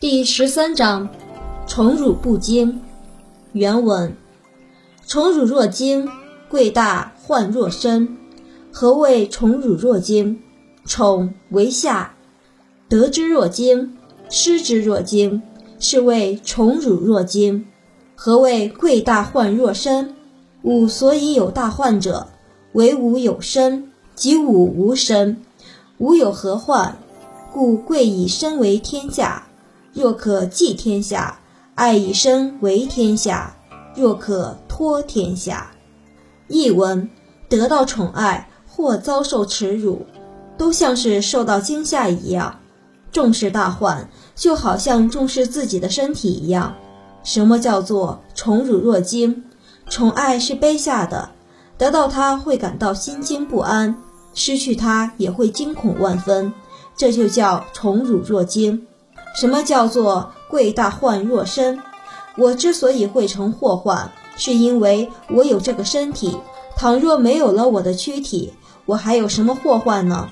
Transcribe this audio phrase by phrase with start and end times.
[0.00, 1.08] 第十三章，
[1.66, 2.80] 宠辱不惊。
[3.50, 4.16] 原文：
[5.08, 6.08] 宠辱若惊，
[6.48, 8.16] 贵大患若身。
[8.70, 10.40] 何谓宠辱若惊？
[10.84, 12.14] 宠为下，
[12.88, 13.96] 得之若惊，
[14.30, 15.42] 失之若惊，
[15.80, 17.66] 是谓宠辱若惊。
[18.14, 20.14] 何谓贵大患若身？
[20.62, 22.28] 吾所以有大患者，
[22.72, 25.42] 为吾有身，即吾无身。
[25.98, 26.96] 吾有何患？
[27.52, 29.47] 故贵以身为天下。
[29.92, 31.38] 若可寄天下，
[31.74, 33.54] 爱以身为天下；
[33.96, 35.70] 若可托天下。
[36.48, 37.08] 译文：
[37.48, 40.06] 得到宠爱或遭受耻辱，
[40.56, 42.58] 都像是受到惊吓一样。
[43.10, 46.74] 重视大患，就好像重视自己的身体一样。
[47.24, 49.44] 什么叫做宠辱若惊？
[49.88, 51.30] 宠爱是卑下的，
[51.76, 53.96] 得到它会感到心惊不安，
[54.34, 56.52] 失去它也会惊恐万分，
[56.96, 58.86] 这就叫宠辱若惊。
[59.38, 61.78] 什么叫做贵大患若身？
[62.36, 66.36] 我之所以会成祸患，是因为我有这个身体。
[66.76, 68.52] 倘若没有了我的躯体，
[68.84, 70.28] 我还有什么祸患呢？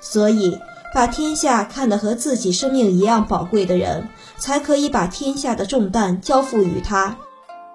[0.00, 0.58] 所以，
[0.94, 4.08] 把天下看得和自己生命一样宝贵的人，
[4.38, 7.14] 才可以把天下的重担交付于他；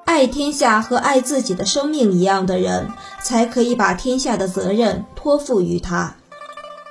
[0.06, 2.90] 爱天下和爱自己的生命一样的人，
[3.22, 6.16] 才可以把天下的责任托付于他。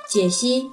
[0.07, 0.69] 解析：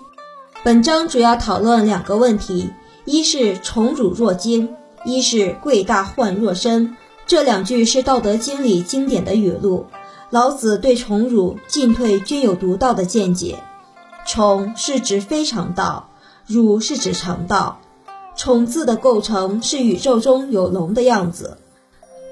[0.63, 2.71] 本章主要讨论两个问题。
[3.11, 6.95] 一是宠辱若惊，一是贵大患若身。
[7.27, 9.87] 这两句是《道德经》里经典的语录。
[10.29, 13.61] 老子对宠辱进退均有独到的见解。
[14.27, 16.11] 宠是指非常道，
[16.47, 17.81] 辱是指常道。
[18.37, 21.57] 宠字的构成是宇宙中有龙的样子。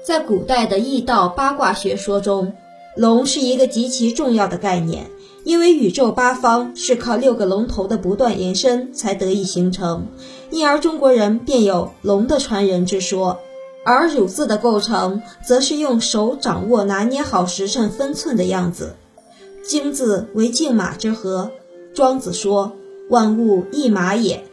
[0.05, 2.53] 在古代的易道八卦学说中，
[2.95, 5.09] 龙是一个极其重要的概念。
[5.47, 10.05] 因为宇宙八方是靠六个龙头的不断延伸才得以形成，
[10.51, 13.39] 因而中国人便有龙的传人之说。
[13.85, 18.97] 而“汝”字的构成，则是用手掌握拿捏好时辰分寸的样子。
[19.65, 21.49] “经”字为静马之和。
[21.93, 22.73] 庄子说
[23.09, 24.43] ：“万物一马也。”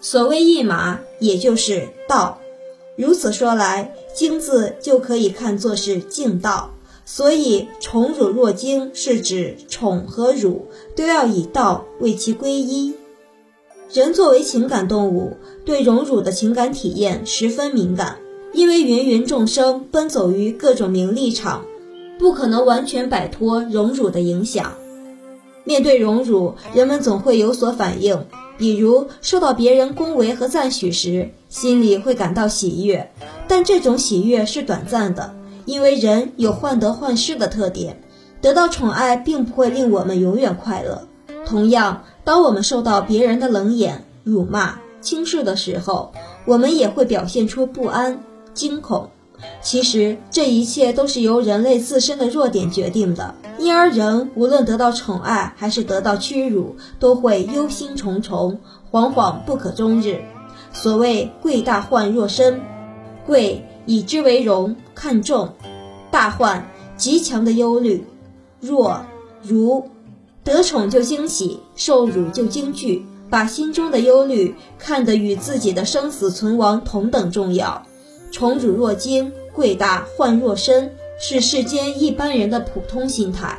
[0.00, 2.38] 所谓一马，也就是道。
[2.96, 6.73] 如此说来，“经”字就可以看作是静道。
[7.04, 12.94] 所以，宠辱若惊是指宠和辱都要以道为其归一。
[13.92, 18.18] 人作为情感动物，对荣辱的情感体验十分敏感，
[18.52, 21.64] 因为芸芸众生奔走于各种名利场，
[22.18, 24.72] 不可能完全摆脱荣辱的影响。
[25.62, 28.26] 面对荣辱，人们总会有所反应，
[28.56, 33.12] 比如受到别人恭维和赞许时，心里会感到喜悦，
[33.46, 35.34] 但这种喜悦是短暂的。
[35.66, 38.00] 因为人有患得患失的特点，
[38.40, 41.06] 得到宠爱并不会令我们永远快乐。
[41.46, 46.12] 同样，当我们受到别人的冷眼、辱骂、轻视的时候，
[46.46, 48.18] 我们也会表现出不安、
[48.52, 49.08] 惊恐。
[49.60, 53.34] 其实，这一切都是由人类自身的弱点决定的。
[53.58, 58.56] 因而，人无论得到宠爱还是得到屈辱，都会忧心忡忡、
[58.90, 60.20] 惶惶不可终日。
[60.72, 62.60] 所谓“贵大患若身”，
[63.26, 63.64] 贵。
[63.86, 65.48] 以之为荣，看重；
[66.10, 66.66] 大患，
[66.96, 68.04] 极强的忧虑；
[68.60, 69.04] 若
[69.42, 69.88] 如
[70.42, 77.82] 得宠就惊喜，受辱就惊惧，把心中的忧虑看得与自己的生死存亡同等重要。
[78.30, 83.58] 宠辱若惊，贵大患若身，是世间一般人的普通心态。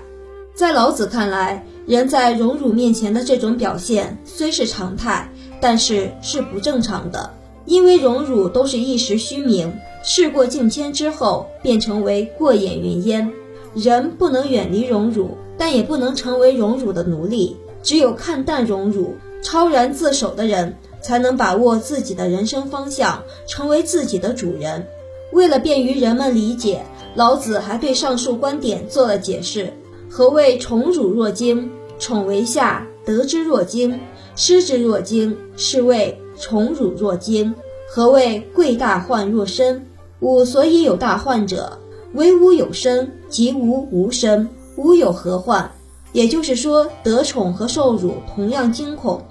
[0.54, 5.30] 在老子看来，人在荣辱面前的这种表现虽是常态，
[5.60, 7.34] 但是是不正常的，
[7.66, 9.74] 因为荣辱都是一时虚名。
[10.08, 13.34] 事过境迁之后，便成为过眼云烟。
[13.74, 17.58] 人不能远离荣辱，但也不能成为荣辱的奴隶。
[17.82, 24.86] 只有看淡荣辱、超然自守的人，才能把握自己的人生方向，成为自己的主人。
[25.34, 26.84] 为了便于人们理解，
[27.16, 29.74] 老子还对上述观点做了解释：
[30.08, 31.72] 何谓宠辱若惊？
[31.98, 34.00] 宠为下，得之若惊，
[34.36, 37.56] 失之若惊，是谓宠辱若惊。
[37.88, 39.86] 何谓贵大患若身？
[40.20, 41.78] 吾所以有大患者，
[42.14, 44.48] 为吾有身，即吾无身。
[44.78, 45.70] 吾有何患？
[46.14, 49.22] 也就是说，得宠和受辱同样惊恐，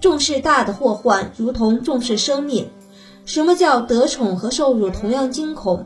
[0.00, 2.68] 重视大的祸患，如同重视生命。
[3.24, 5.84] 什么叫得宠和受辱同样惊恐？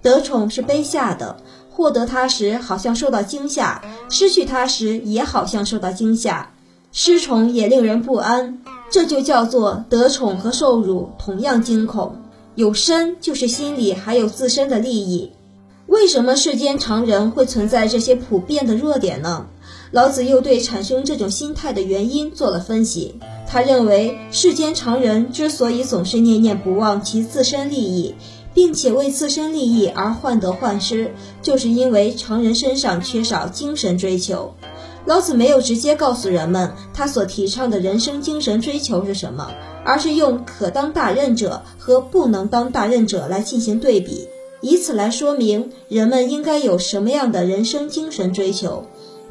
[0.00, 1.36] 得宠是卑下的，
[1.70, 6.50] 获得它时好像受到惊吓，失去它时也好像受到惊吓，
[6.92, 8.62] 失宠也令人不安。
[8.90, 12.16] 这就叫做得宠和受辱同样惊恐。
[12.58, 15.30] 有身就是心里还有自身的利益。
[15.86, 19.46] 为什么世间常人会存在这些普遍的弱点呢？
[19.92, 23.14] 老子又对产生这种心态的原因做了分析。
[23.46, 28.16] 他认为，世间常人之所以总是念念不忘其自身利益，
[28.54, 34.52] 并且为自身利益而患得患失，就是因为常人身上缺少精神追求。
[35.08, 39.50] 老子没有直接告诉人们他所提倡的人生精神追求是什么，
[39.82, 44.28] 而是用可当大任者和不能当大任者来进行对比，
[44.60, 48.84] 以此来说明人们应该有什么样的人生精神追求。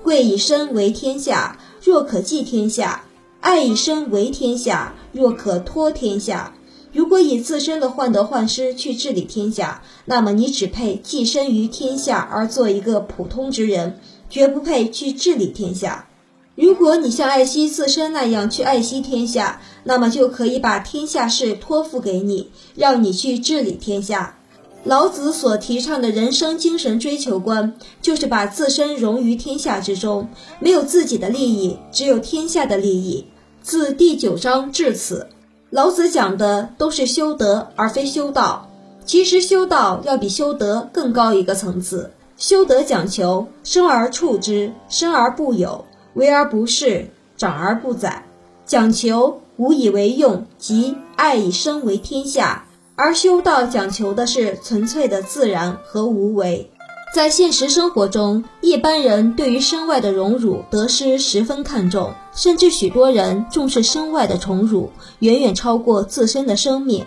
[0.03, 3.03] 贵以身为天下，若可寄天下；
[3.41, 6.55] 爱以身为天下，若可托天下。
[6.91, 13.99] 如果以自身的患得患失去治理天下，那么你只配寄身于天下而做一个普通之人。
[14.29, 16.07] 绝不配去治理天下。
[16.55, 24.35] 如果你像爱惜自身那样去爱惜天下，那么就可以把天下事托付给你，让你去治理天下。
[24.83, 33.25] 老子所提倡的人生精神追求观，就是把自身融于天下之中，没有自己的利益，只有天下的利益。
[33.61, 35.27] 自第九章至此，
[35.69, 38.67] 老子讲的都是修德，而非修道。
[39.05, 42.11] 其实修道要比修德更高一个层次。
[42.37, 48.27] 修德讲求生而处之，生而不有，为而不恃，长而不宰，
[48.63, 52.65] 讲求无以为用，即爱以身为天下。
[52.95, 56.69] 而修道讲求的是纯粹的自然和无为。
[57.11, 67.03] 在现实生活中，一般人对于身外的荣辱得失十分看重，甚至许多人重视身外的宠辱，远远超过自身的生命。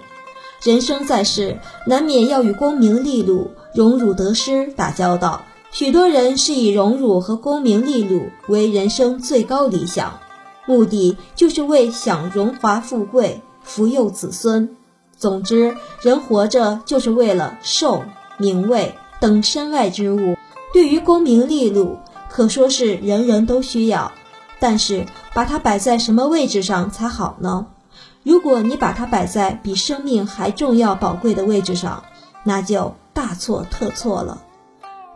[0.65, 1.57] 人生在世，
[1.87, 3.49] 难免要与功名利禄。
[3.73, 10.19] 荣辱得失打交道，许多人是以荣辱和功名利禄为人生最高理想，
[10.67, 14.77] 目的就是为享荣华富贵、福佑子孙。
[15.17, 18.03] 总之，人活着就是为了寿、
[18.39, 20.37] 名位等身外之物。
[20.73, 24.11] 对于功名利禄，可说是人人都需要，
[24.59, 27.67] 但是把它摆在什么位置上才好呢？
[28.25, 32.03] 如果你把它摆在比生命还重要、宝贵的位置上，
[32.43, 32.97] 那就。
[33.13, 34.45] 大错特错了。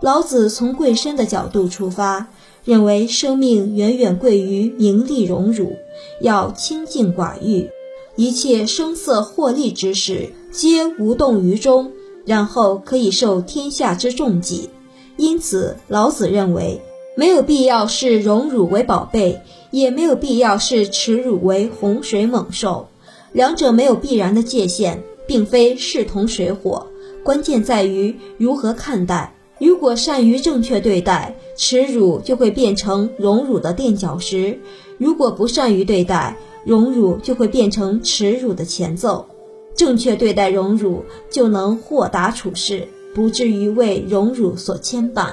[0.00, 2.26] 老子从贵身的角度出发，
[2.64, 5.76] 认为生命远远贵于名利荣辱，
[6.20, 7.70] 要清净寡欲，
[8.16, 11.92] 一切声色获利之事皆无动于衷，
[12.26, 14.68] 然后可以受天下之重给。
[15.16, 16.82] 因此，老子认为
[17.16, 22.88] 没有必要视荣辱为宝贝，也没有必要视耻辱为洪水猛兽，
[23.32, 26.88] 两者没有必然的界限，并非势同水火。
[27.24, 29.34] 关键在于如何看待。
[29.58, 34.58] 如果善于正确对待，耻辱就会变成荣辱的垫脚石；
[34.98, 39.26] 如果不善于对待，荣辱就会变成耻辱的前奏。
[39.74, 45.30] 正确对待荣辱，就能豁达处事，不至于为荣辱所牵绊。